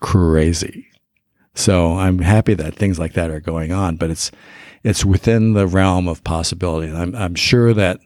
[0.00, 0.88] crazy.
[1.54, 4.32] So I'm happy that things like that are going on, but it's
[4.82, 6.92] it's within the realm of possibility.
[6.92, 8.00] I'm I'm sure that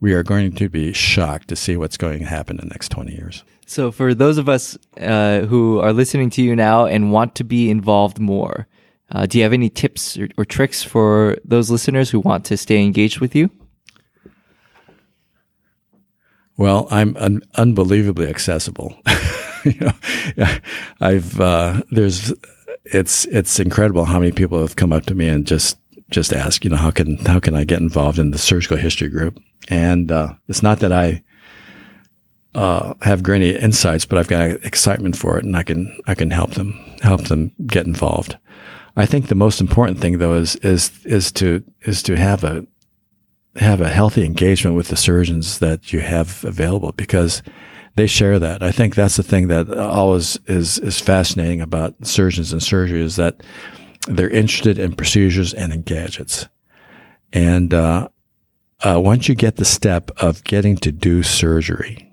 [0.00, 2.90] we are going to be shocked to see what's going to happen in the next
[2.90, 3.44] 20 years.
[3.66, 7.44] So, for those of us uh, who are listening to you now and want to
[7.44, 8.66] be involved more,
[9.10, 12.56] uh, do you have any tips or, or, tricks for those listeners who want to
[12.56, 13.50] stay engaged with you?
[16.56, 18.96] Well, I'm un- unbelievably accessible.
[19.64, 20.48] you know,
[21.00, 22.32] I've uh, there's
[22.84, 25.78] it's it's incredible how many people have come up to me and just
[26.10, 29.08] just ask, you know, how can how can I get involved in the surgical history
[29.08, 29.38] group?
[29.68, 31.22] And uh, it's not that I
[32.54, 36.30] uh, have great insights, but I've got excitement for it, and I can I can
[36.30, 38.38] help them help them get involved.
[38.96, 42.66] I think the most important thing though is is is to is to have a
[43.56, 47.42] have a healthy engagement with the surgeons that you have available because
[47.96, 48.62] they share that.
[48.62, 53.16] I think that's the thing that always is is fascinating about surgeons and surgery is
[53.16, 53.42] that
[54.08, 56.48] they're interested in procedures and in gadgets.
[57.32, 58.08] And uh,
[58.80, 62.10] uh, once you get the step of getting to do surgery,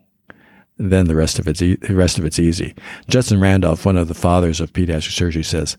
[0.78, 2.76] then the rest of it's e- the rest of it's easy.
[3.08, 5.78] Judson Randolph, one of the fathers of pediatric surgery, says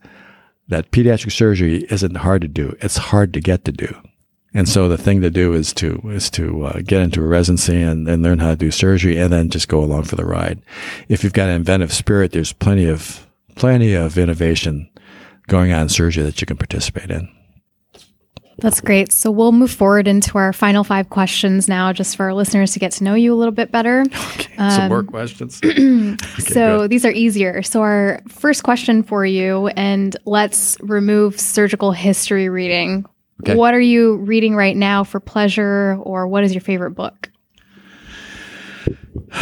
[0.69, 3.95] that pediatric surgery isn't hard to do; it's hard to get to do.
[4.55, 7.83] And so the thing to do is to is to uh, get into a residency
[7.83, 10.63] and, and learn how to do surgery, and then just go along for the ride.
[11.11, 14.89] If you've got an inventive spirit, there's plenty of plenty of innovation
[15.47, 17.29] going on in surgery that you can participate in.
[18.59, 19.13] That's great.
[19.13, 22.79] So we'll move forward into our final five questions now, just for our listeners to
[22.79, 24.05] get to know you a little bit better.
[24.37, 25.61] Okay, um, some more questions.
[25.65, 26.91] okay, so good.
[26.91, 27.63] these are easier.
[27.63, 33.05] So our first question for you, and let's remove surgical history reading.
[33.43, 33.55] Okay.
[33.55, 37.31] What are you reading right now for pleasure, or what is your favorite book?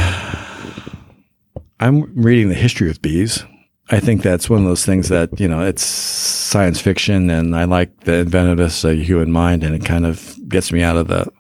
[1.81, 3.45] I'm reading the history of bees.
[3.91, 7.65] I think that's one of those things that you know it's science fiction, and I
[7.65, 11.31] like the inventiveness of human mind, and it kind of gets me out of the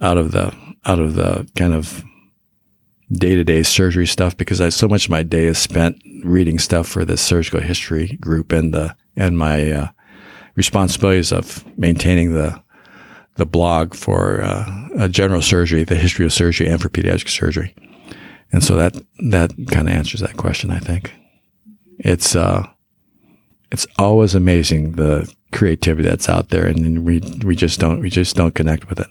[0.00, 0.52] out of the
[0.84, 2.02] out of the kind of
[3.12, 6.58] day to day surgery stuff because I so much of my day is spent reading
[6.58, 9.88] stuff for the surgical history group and the and my uh,
[10.56, 12.60] responsibilities of maintaining the
[13.36, 17.74] the blog for uh, general surgery, the history of surgery, and for pediatric surgery.
[18.52, 18.94] And so that
[19.30, 20.70] that kind of answers that question.
[20.70, 21.12] I think
[21.98, 22.66] it's uh,
[23.70, 28.36] it's always amazing the creativity that's out there, and we we just don't we just
[28.36, 29.08] don't connect with it.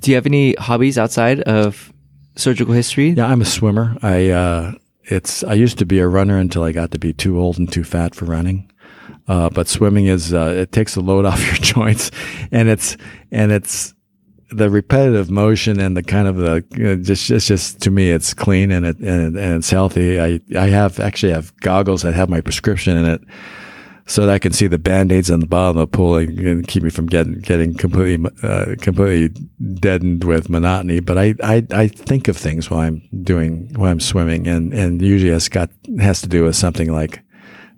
[0.00, 1.92] Do you have any hobbies outside of
[2.34, 3.10] surgical history?
[3.10, 3.96] Yeah, I'm a swimmer.
[4.02, 4.72] I uh,
[5.04, 7.70] it's I used to be a runner until I got to be too old and
[7.70, 8.70] too fat for running.
[9.28, 12.10] Uh, but swimming is uh, it takes a load off your joints,
[12.50, 12.96] and it's
[13.30, 13.94] and it's
[14.50, 18.34] the repetitive motion and the kind of the you know, just just to me it's
[18.34, 20.20] clean and it and, and it's healthy.
[20.20, 23.20] I I have actually have goggles that have my prescription in it,
[24.06, 26.66] so that I can see the band aids on the bottom of the pool and,
[26.66, 29.40] keep me from getting getting completely uh, completely
[29.74, 31.00] deadened with monotony.
[31.00, 35.00] But I, I I think of things while I'm doing while I'm swimming, and and
[35.00, 35.70] usually it's got
[36.00, 37.22] has to do with something like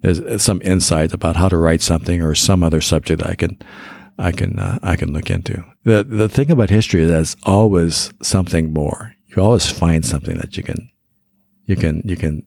[0.00, 3.58] there's some insight about how to write something or some other subject I can
[4.18, 5.64] I can uh, I can look into.
[5.84, 9.14] The the thing about history is there's always something more.
[9.28, 10.90] You always find something that you can
[11.66, 12.46] you can you can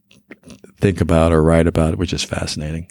[0.78, 2.90] think about or write about, which is fascinating.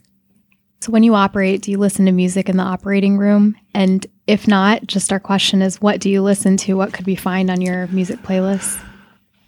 [0.81, 3.55] So when you operate, do you listen to music in the operating room?
[3.73, 6.75] And if not, just our question is what do you listen to?
[6.75, 8.79] What could we find on your music playlist?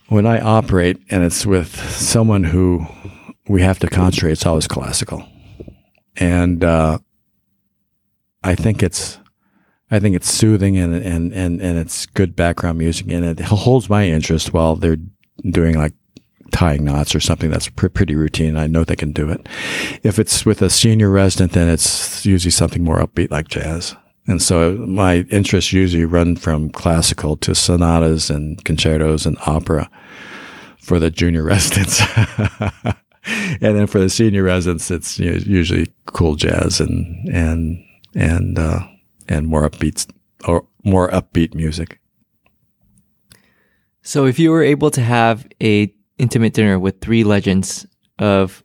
[0.10, 2.88] When I operate and it's with someone who
[3.48, 5.28] we have to concentrate, it's always classical.
[6.16, 7.00] And uh,
[8.48, 9.20] I think it's
[9.92, 13.90] I think it's soothing and and and and it's good background music and it holds
[13.90, 14.98] my interest while they're
[15.50, 15.94] doing like
[16.52, 18.56] tying knots or something that's pr- pretty routine.
[18.56, 19.48] I know they can do it.
[20.02, 23.96] If it's with a senior resident, then it's usually something more upbeat like jazz.
[24.28, 29.90] And so my interests usually run from classical to sonatas and concertos and opera
[30.80, 32.02] for the junior residents.
[33.62, 37.84] and then for the senior residents, it's you know, usually cool jazz and, and
[38.18, 38.80] and uh,
[39.30, 40.10] and more upbeat
[40.46, 42.00] or more upbeat music.
[44.02, 47.86] So, if you were able to have a intimate dinner with three legends
[48.18, 48.64] of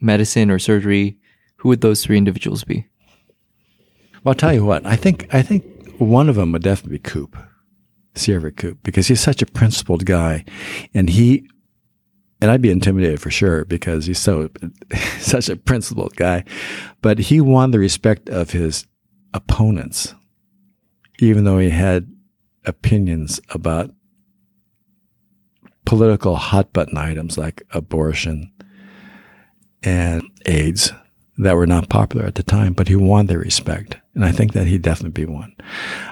[0.00, 1.18] medicine or surgery,
[1.56, 2.86] who would those three individuals be?
[4.22, 4.84] Well, I'll tell you what.
[4.84, 5.64] I think I think
[5.98, 7.36] one of them would definitely be Koop,
[8.14, 8.34] C.
[8.34, 10.44] Everett Koop, because he's such a principled guy,
[10.92, 11.48] and he
[12.44, 14.50] and I'd be intimidated for sure because he's so
[15.18, 16.44] such a principled guy,
[17.00, 18.86] but he won the respect of his
[19.32, 20.14] opponents,
[21.20, 22.06] even though he had
[22.66, 23.94] opinions about
[25.86, 28.52] political hot button items like abortion
[29.82, 30.92] and AIDS
[31.38, 34.52] that were not popular at the time, but he won their respect, and I think
[34.52, 35.56] that he'd definitely be one.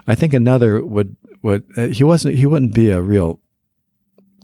[0.06, 3.38] I think another would would uh, he wasn't he wouldn't be a real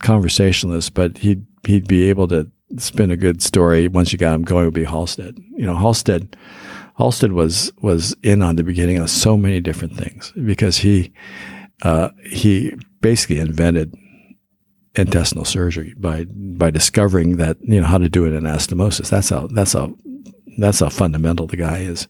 [0.01, 4.43] conversationalist, but he'd he'd be able to spin a good story once you got him
[4.43, 4.65] going.
[4.65, 5.39] Would be Halsted.
[5.57, 6.35] You know, Halsted
[6.99, 11.13] Halsted was was in on the beginning of so many different things because he
[11.83, 13.95] uh, he basically invented
[14.95, 19.11] intestinal surgery by by discovering that you know how to do it in anastomosis.
[19.11, 19.95] That's how that's how
[20.59, 22.09] that's how fundamental the guy is.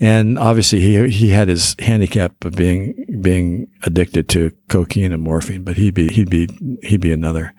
[0.00, 5.62] And obviously he he had his handicap of being being addicted to cocaine and morphine,
[5.62, 6.48] but he'd be he'd be
[6.82, 7.54] he'd be another.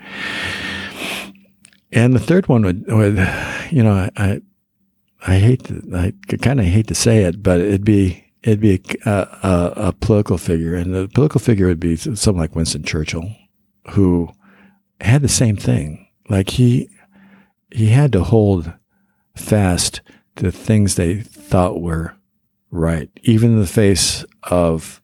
[1.92, 3.18] And the third one would, would
[3.72, 4.42] you know, I
[5.26, 8.82] I hate to, I kind of hate to say it, but it'd be it'd be
[9.06, 13.30] a, a, a, political figure, and the political figure would be someone like Winston Churchill,
[13.92, 14.30] who
[15.02, 16.08] had the same thing.
[16.30, 16.90] Like he
[17.72, 18.74] he had to hold
[19.36, 20.02] fast
[20.38, 22.16] to things they thought were
[22.72, 25.02] right, even in the face of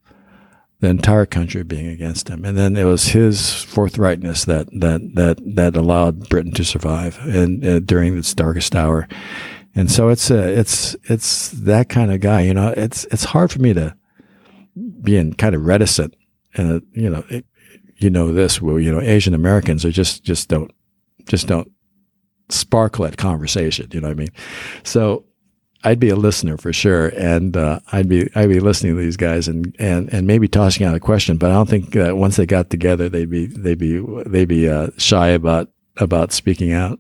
[0.84, 2.44] the entire country being against him.
[2.44, 7.66] And then it was his forthrightness that that that that allowed Britain to survive and
[7.66, 9.08] uh, during its darkest hour.
[9.76, 12.42] And so it's uh, it's it's that kind of guy.
[12.42, 13.96] You know, it's it's hard for me to
[15.02, 16.16] being kind of reticent.
[16.56, 17.46] And uh, you know, it,
[17.96, 18.62] you know this.
[18.62, 20.72] Well, you know, Asian Americans are just just don't
[21.28, 21.72] just don't
[22.50, 23.88] sparkle at conversation.
[23.94, 24.34] You know what I mean?
[24.84, 25.24] So
[25.84, 29.18] I'd be a listener for sure, and uh, I'd be I'd be listening to these
[29.18, 31.38] guys and, and, and maybe tossing out a question.
[31.38, 34.70] But I don't think that once they got together, they'd be they'd be they'd be
[34.70, 37.00] uh, shy about about speaking out.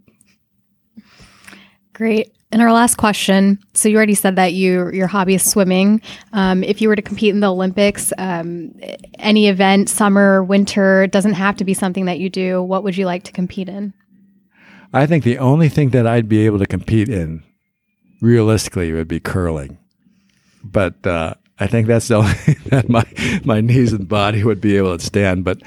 [1.93, 2.33] Great.
[2.51, 3.57] And our last question.
[3.73, 6.01] So you already said that you your hobby is swimming.
[6.33, 8.73] Um, if you were to compete in the Olympics, um,
[9.17, 12.61] any event, summer, winter, doesn't have to be something that you do.
[12.61, 13.93] What would you like to compete in?
[14.93, 17.43] I think the only thing that I'd be able to compete in,
[18.23, 19.77] realistically, it would be curling.
[20.63, 22.33] But uh, I think that's the only
[22.67, 23.05] that my
[23.43, 25.43] my knees and body would be able to stand.
[25.43, 25.61] But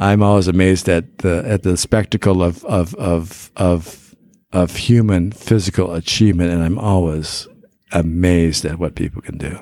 [0.00, 4.14] I'm always amazed at the at the spectacle of of of of,
[4.52, 7.48] of human physical achievement, and I'm always
[7.92, 9.58] amazed at what people can do.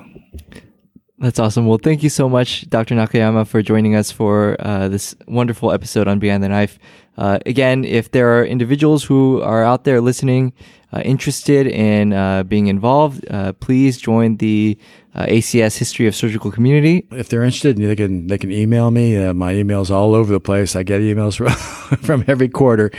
[1.19, 1.67] That's awesome.
[1.67, 2.95] Well, thank you so much, Dr.
[2.95, 6.77] Nakayama, for joining us for uh, this wonderful episode on Beyond the Knife.
[7.17, 10.53] Uh, again, if there are individuals who are out there listening,
[10.91, 14.77] uh, interested in uh, being involved, uh, please join the
[15.15, 17.05] uh, ACS History of Surgical community.
[17.11, 19.31] If they're interested, they can they can email me.
[19.33, 20.75] my email's all over the place.
[20.75, 22.91] I get emails from, from every quarter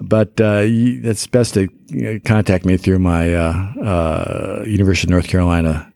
[0.00, 1.68] but uh, it's best to
[2.24, 3.52] contact me through my uh,
[3.82, 5.92] uh, University of North Carolina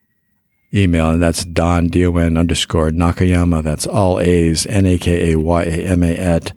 [0.74, 3.62] email, and that's Don D-O-N underscore Nakayama.
[3.62, 6.52] That's all A's, N-A-K-A-Y-A-M-A at